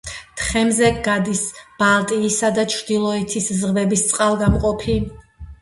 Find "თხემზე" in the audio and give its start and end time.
0.39-0.87